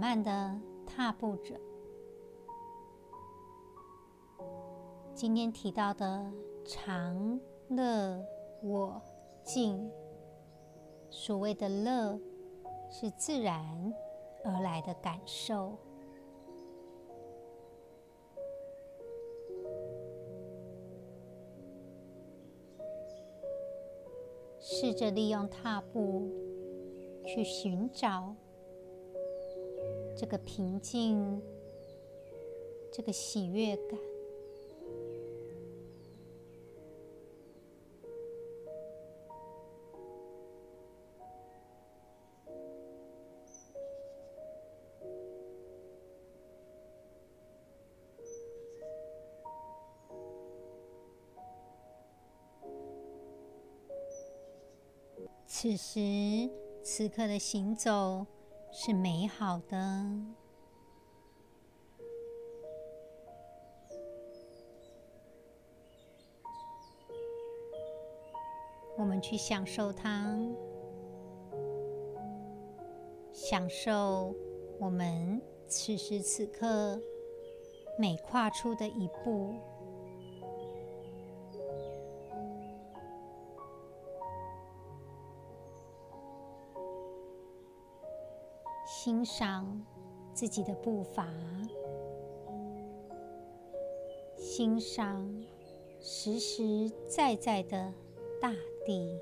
[0.00, 1.54] 慢的踏步着。
[5.14, 6.32] 今天提到的
[6.64, 7.38] 常
[7.68, 8.24] 乐
[8.62, 8.98] 我
[9.42, 9.90] 净，
[11.10, 12.18] 所谓的乐，
[12.90, 13.92] 是自然
[14.42, 15.76] 而来的感受。
[24.58, 26.30] 试着利用踏步
[27.26, 28.34] 去寻找。
[30.20, 31.40] 这个平静，
[32.92, 33.98] 这个喜悦感，
[55.46, 56.50] 此时
[56.82, 58.26] 此刻的行走。
[58.72, 59.76] 是美好的，
[68.96, 70.34] 我们去享受它，
[73.32, 74.34] 享受
[74.78, 76.98] 我们此时此刻
[77.98, 79.54] 每跨出的一步。
[89.02, 89.80] 欣赏
[90.34, 91.26] 自己的步伐，
[94.36, 95.26] 欣赏
[95.98, 97.94] 实实在在的
[98.42, 98.52] 大
[98.84, 99.18] 地。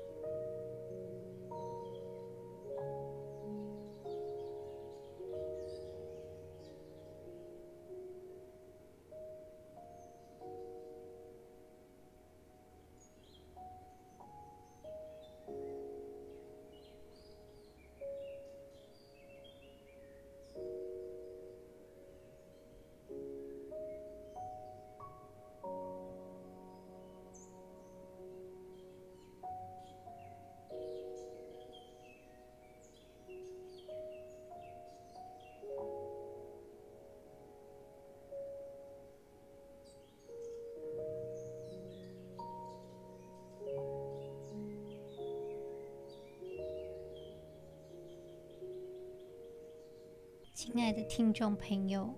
[50.61, 52.13] 亲爱的听众朋友，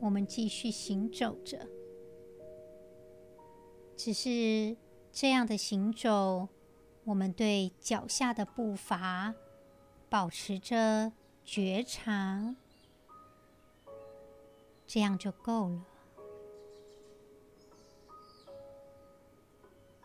[0.00, 1.68] 我们继续行走着。
[3.94, 4.74] 只是
[5.12, 6.48] 这样的行走，
[7.04, 9.34] 我们对脚下的步伐
[10.08, 11.12] 保持着
[11.44, 12.56] 觉察，
[14.86, 15.84] 这样就够了。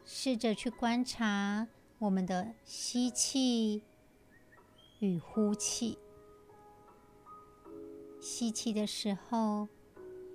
[0.04, 1.70] 试着去观察
[2.00, 3.82] 我们的吸气
[5.00, 5.98] 与呼气。
[8.30, 9.69] 吸气的时候，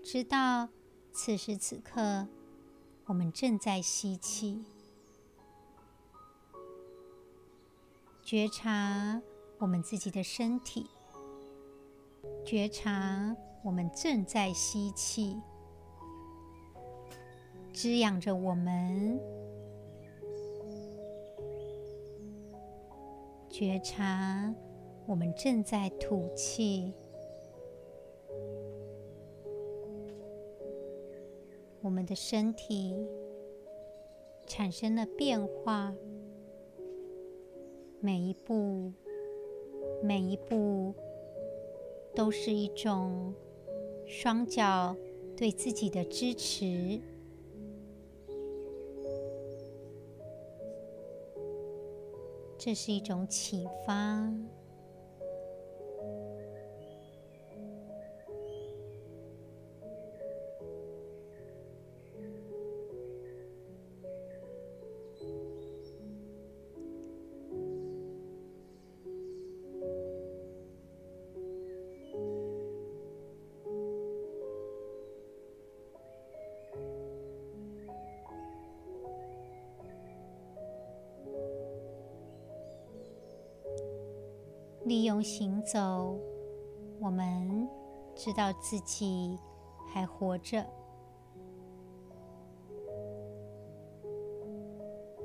[0.03, 0.71] 知道
[1.13, 2.27] 此时此刻
[3.05, 4.65] 我们正在吸气，
[8.25, 9.21] 觉察
[9.59, 10.87] 我们自己的身体，
[12.47, 15.39] 觉察我们正在吸气，
[17.75, 19.21] 滋养着我们，
[23.51, 24.53] 觉察
[25.07, 26.95] 我们正在吐气。
[31.83, 32.95] 我们的身体
[34.47, 35.93] 产生了变化，
[38.01, 38.93] 每一步，
[40.01, 40.95] 每一步
[42.15, 43.35] 都是一种
[44.07, 44.97] 双脚
[45.37, 47.01] 对自己的支持，
[52.57, 54.33] 这是一种启发。
[84.93, 86.21] 利用行走，
[87.01, 87.67] 我们
[88.15, 89.39] 知道自己
[89.89, 90.63] 还活着。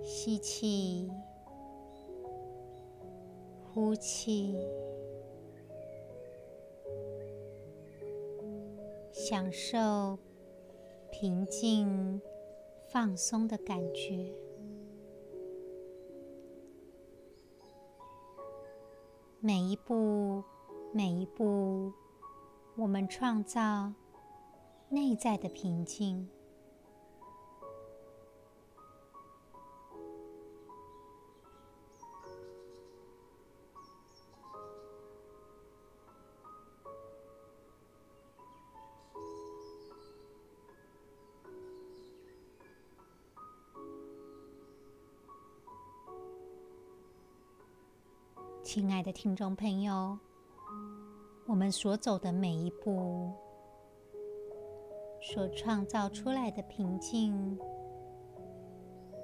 [0.01, 1.11] 吸气，
[3.73, 4.55] 呼气，
[9.11, 10.17] 享受
[11.11, 12.21] 平静、
[12.85, 14.33] 放松的感觉。
[19.47, 20.43] 每一步，
[20.91, 21.93] 每一步，
[22.75, 23.93] 我们创造
[24.89, 26.27] 内在的平静。
[48.97, 50.17] 亲爱的听众朋友，
[51.45, 53.31] 我们所走的每一步，
[55.21, 57.59] 所创造出来的平静，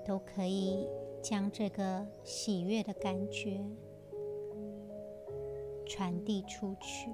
[0.06, 0.88] 都可以
[1.24, 3.66] 将这个喜悦的感觉
[5.88, 7.10] 传递出去。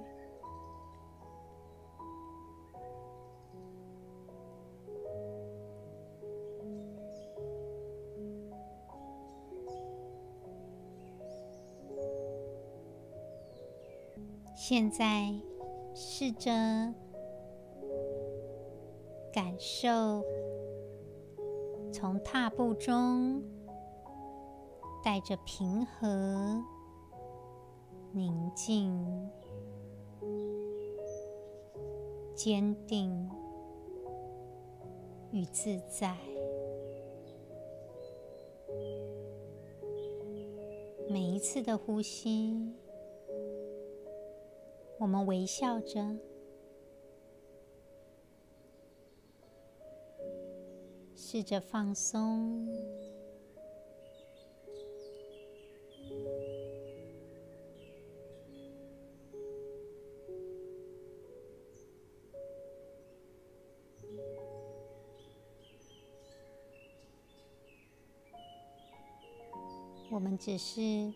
[14.62, 15.34] 现在，
[15.96, 16.52] 试着
[19.32, 20.22] 感受
[21.94, 23.42] 从踏步中
[25.02, 26.62] 带着平和、
[28.12, 29.32] 宁静、
[32.36, 33.30] 坚定
[35.32, 36.18] 与自在。
[41.10, 42.76] 每一次的呼吸。
[45.10, 46.20] 我们微笑着，
[51.16, 52.68] 试着放松。
[70.12, 71.12] 我们只是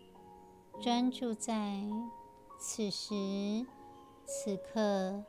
[0.82, 1.54] 专注在。
[2.66, 3.14] 此时
[4.26, 5.24] 此刻，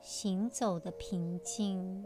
[0.00, 2.04] 行走的平静。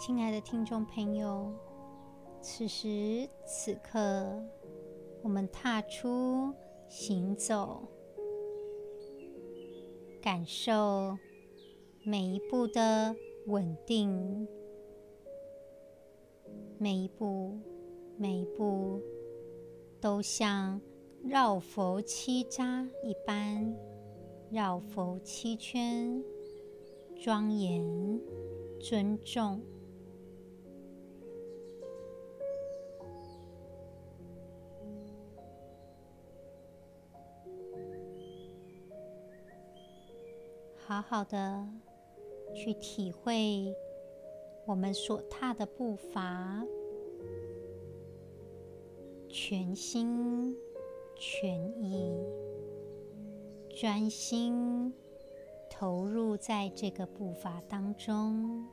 [0.00, 1.52] 亲爱的听众朋友，
[2.50, 4.42] 此时此刻，
[5.22, 6.50] 我们踏出
[6.88, 7.86] 行走，
[10.22, 11.18] 感受
[12.02, 13.14] 每一步的
[13.48, 14.48] 稳定，
[16.78, 17.58] 每一步，
[18.16, 19.02] 每一步
[20.00, 20.80] 都像
[21.22, 23.76] 绕佛七匝一般，
[24.50, 26.24] 绕佛七圈，
[27.14, 28.18] 庄严、
[28.80, 29.60] 尊重。
[40.88, 41.68] 好好的
[42.54, 43.74] 去体会
[44.64, 46.64] 我们所踏的步伐，
[49.28, 50.56] 全心
[51.14, 52.16] 全意、
[53.68, 54.90] 专心
[55.68, 58.64] 投入在这个步伐当中。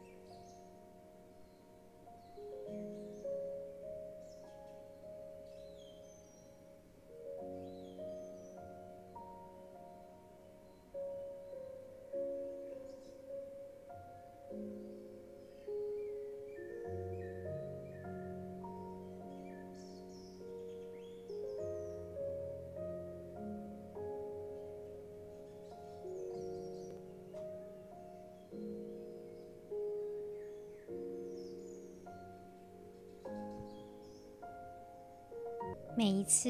[36.25, 36.49] 次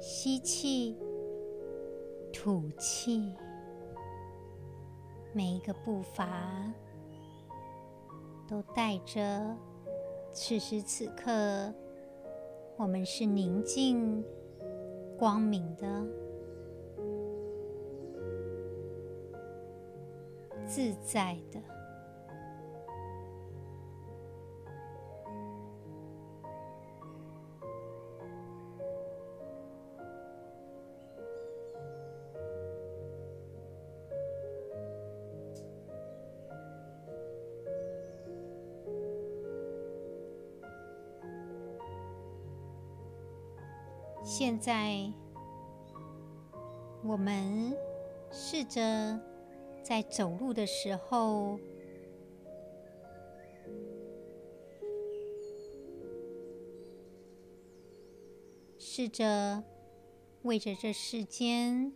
[0.00, 0.96] 吸气、
[2.32, 3.34] 吐气，
[5.32, 6.72] 每一个步伐
[8.48, 9.56] 都带着
[10.32, 11.74] 此时此刻
[12.76, 14.24] 我们是宁静、
[15.18, 16.06] 光明的、
[20.64, 21.60] 自在的。
[44.44, 45.08] 现在，
[47.04, 47.76] 我们
[48.32, 49.16] 试着
[49.84, 51.60] 在走路的时候，
[58.80, 59.62] 试着
[60.42, 61.92] 为着这世间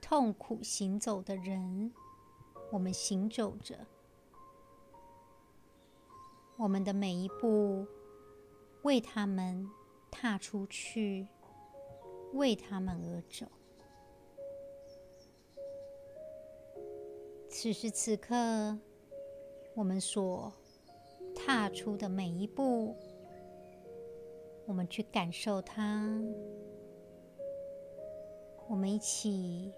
[0.00, 1.92] 痛苦行走的人，
[2.70, 3.86] 我们行走着，
[6.56, 7.86] 我们的每一步
[8.84, 9.68] 为他们
[10.10, 11.28] 踏出去，
[12.32, 13.46] 为他们而走。
[17.48, 18.78] 此时此刻，
[19.74, 20.52] 我们所
[21.34, 22.96] 踏出的每一步，
[24.66, 26.10] 我们去感受它。
[28.68, 29.70] 我们一起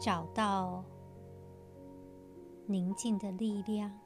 [0.00, 0.84] 找到
[2.66, 3.98] 宁静的力量，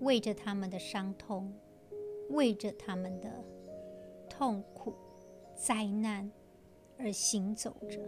[0.00, 1.50] 为着他们的伤痛，
[2.28, 3.42] 为着他们的
[4.40, 4.94] 痛苦、
[5.54, 6.32] 灾难
[6.98, 8.00] 而行走着。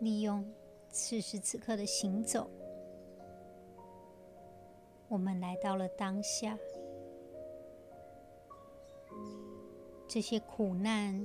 [0.00, 0.44] 利用
[0.88, 2.50] 此时此刻的行走，
[5.06, 6.58] 我们来到了当下。
[10.08, 11.24] 这些苦难，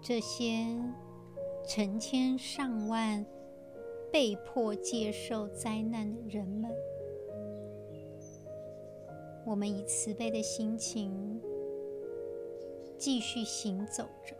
[0.00, 0.64] 这些
[1.68, 3.22] 成千上万
[4.10, 6.74] 被迫接受灾难的人们，
[9.46, 11.40] 我们以慈悲的心情
[12.98, 14.36] 继续行走着。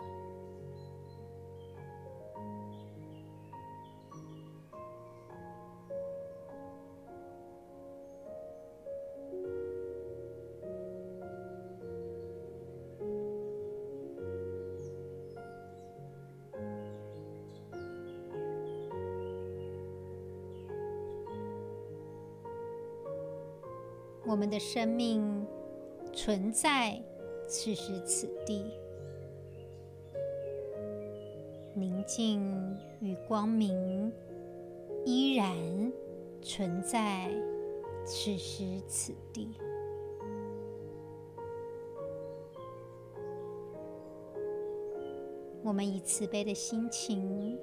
[24.36, 25.46] 我们的生命
[26.12, 27.02] 存在
[27.48, 28.70] 此时此地，
[31.72, 34.12] 宁静与光明
[35.06, 35.90] 依然
[36.42, 37.30] 存在
[38.04, 39.54] 此时此地。
[45.64, 47.58] 我们以慈悲的心情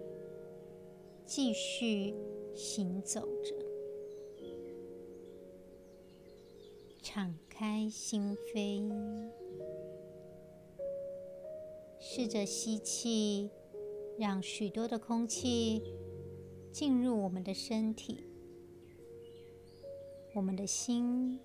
[1.23, 2.15] 继续
[2.55, 3.62] 行走着。
[7.15, 8.91] 敞开心扉，
[11.99, 13.51] 试着吸气，
[14.17, 15.83] 让许多的空气
[16.71, 18.23] 进入我们的身体，
[20.33, 21.39] 我们的心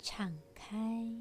[0.00, 1.12] 敞开。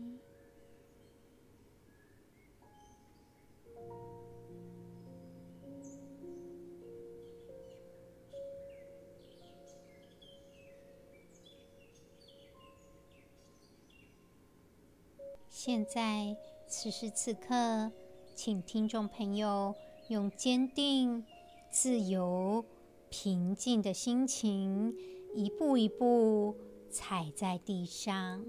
[15.64, 16.36] 现在，
[16.66, 17.92] 此时此刻，
[18.34, 19.76] 请听众朋友
[20.08, 21.24] 用坚定、
[21.70, 22.66] 自由、
[23.10, 24.98] 平静的心情，
[25.36, 26.56] 一步一步
[26.90, 28.44] 踩在地上，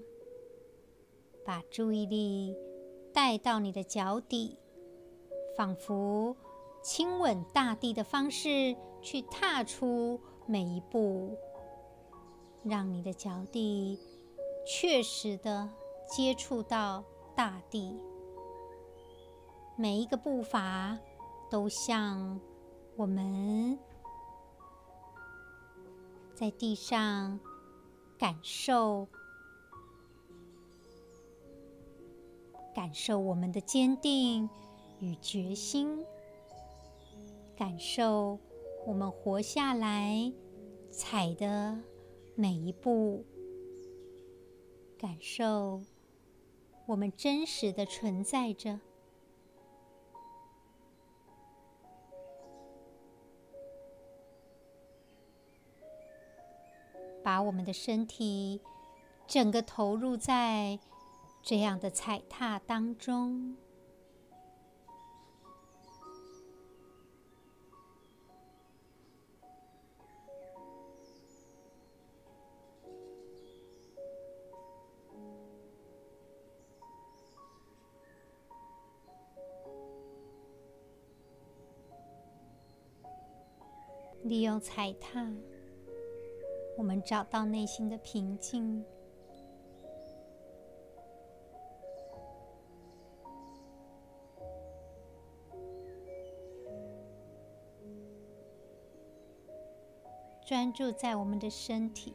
[1.44, 2.56] 把注意力
[3.12, 4.56] 带到你的脚底，
[5.54, 6.34] 仿佛
[6.82, 11.36] 亲吻大地的方式去踏出每一步，
[12.62, 13.98] 让你的脚底
[14.66, 15.68] 确实的。
[16.14, 17.02] 接触到
[17.34, 17.98] 大地，
[19.76, 20.98] 每一个步伐
[21.50, 22.38] 都像
[22.96, 23.78] 我们
[26.34, 27.40] 在地上
[28.18, 29.08] 感受，
[32.74, 34.46] 感受我们的坚定
[35.00, 36.04] 与决心，
[37.56, 38.38] 感受
[38.86, 40.30] 我们活下来
[40.90, 41.80] 踩的
[42.34, 43.24] 每一步，
[44.98, 45.80] 感受。
[46.86, 48.80] 我们真实的存在着，
[57.22, 58.60] 把我们的身体
[59.26, 60.78] 整个投入在
[61.40, 63.56] 这样的踩踏当中。
[84.32, 85.30] 利用踩踏，
[86.78, 88.82] 我们找到内心的平静，
[100.46, 102.14] 专注在我们的身体，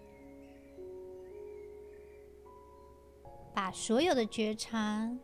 [3.53, 5.15] 把所有的觉察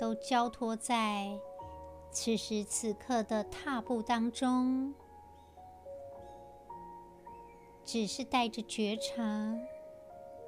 [0.00, 1.38] 都交托在
[2.10, 4.92] 此时此刻的踏步当中，
[7.90, 9.58] 只是带着觉察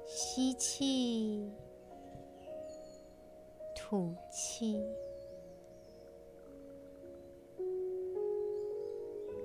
[0.05, 1.51] 吸气、
[3.75, 4.79] 吐气。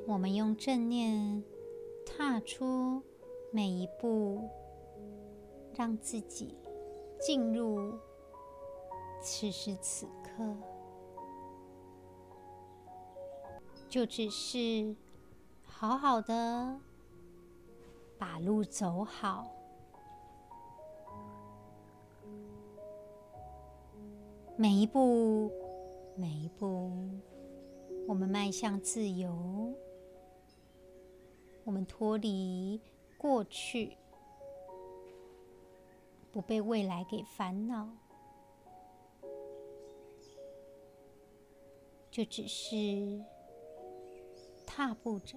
[0.07, 1.43] 我们用正念
[2.05, 3.03] 踏出
[3.51, 4.47] 每一步，
[5.75, 6.55] 让自己
[7.19, 7.99] 进入
[9.23, 10.55] 此时此刻，
[13.89, 14.95] 就只是
[15.65, 16.79] 好好的
[18.19, 19.51] 把路走好，
[24.57, 25.51] 每一步，
[26.17, 26.91] 每一步，
[28.09, 29.75] 我们迈向自由。
[31.65, 32.81] 我们脱离
[33.19, 33.97] 过去，
[36.31, 37.89] 不被未来给烦恼，
[42.11, 43.21] 就只是
[44.65, 45.37] 踏步着。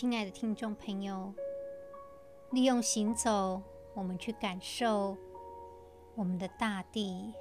[0.00, 1.30] 亲爱的听众朋友，
[2.52, 3.60] 利用行走，
[3.92, 5.14] 我们去感受
[6.14, 7.34] 我们的大地，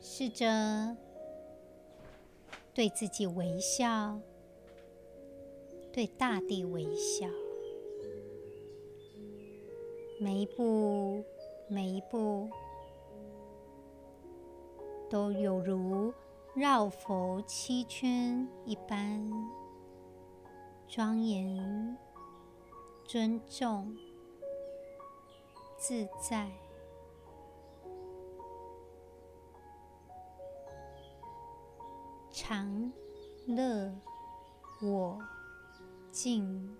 [0.00, 0.96] 试着
[2.74, 4.18] 对自己微笑，
[5.92, 7.28] 对大地微笑，
[10.18, 11.24] 每一步，
[11.68, 12.50] 每一步
[15.08, 16.12] 都有如。
[16.54, 19.28] 绕佛七圈一般
[20.86, 21.98] 庄严、
[23.04, 23.92] 尊重、
[25.76, 26.48] 自在，
[32.30, 32.92] 常
[33.48, 33.92] 乐
[34.80, 35.20] 我
[36.12, 36.72] 净，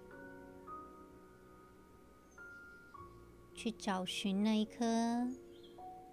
[3.53, 4.85] 去找寻那一颗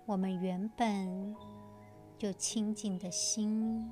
[0.08, 1.51] 我们原本。
[2.22, 3.84] 就清净的心。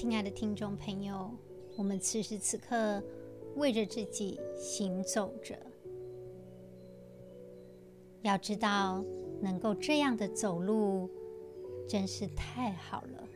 [0.00, 1.30] 亲爱的听众朋友，
[1.76, 3.02] 我们此时此刻
[3.56, 5.54] 为着自己行走着。
[8.22, 9.04] 要知道，
[9.42, 11.10] 能够这样的走路，
[11.86, 13.28] 真是太好了。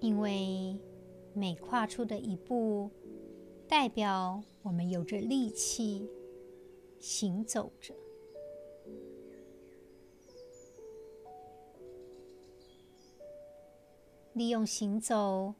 [0.00, 0.74] 因为
[1.34, 2.88] 每跨出的一步，
[3.68, 6.08] 代表我们有着力气
[6.98, 7.94] 行走着。
[14.34, 15.54] 利用行走，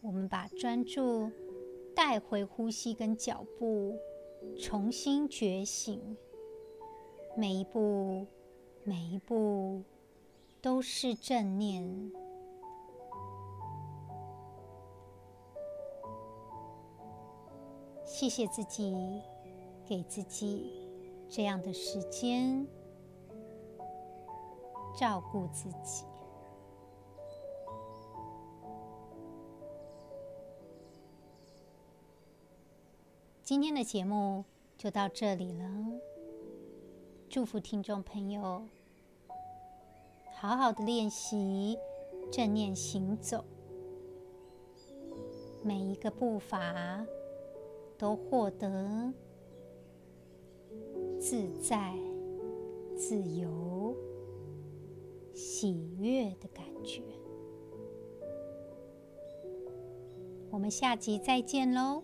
[0.00, 1.30] 我们把专注
[1.94, 3.96] 带回呼吸跟脚步，
[4.58, 6.16] 重新觉醒。
[7.36, 8.26] 每一步，
[8.82, 9.84] 每一步
[10.60, 12.10] 都是正念。
[18.04, 19.22] 谢谢自己，
[19.86, 20.90] 给自己
[21.28, 22.66] 这样的时间，
[24.98, 26.04] 照顾自己。
[33.46, 34.44] 今天的节目
[34.76, 35.64] 就到这里了，
[37.28, 38.66] 祝福听众朋友
[40.34, 41.78] 好好的练习
[42.32, 43.44] 正念行走，
[45.62, 47.06] 每一个步伐
[47.96, 49.12] 都获得
[51.20, 51.94] 自在、
[52.96, 53.94] 自由、
[55.32, 57.00] 喜悦的感觉。
[60.50, 62.02] 我们下集再见喽！